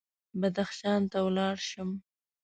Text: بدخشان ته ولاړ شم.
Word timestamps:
بدخشان 0.41 1.01
ته 1.11 1.17
ولاړ 1.27 1.55
شم. 1.69 1.89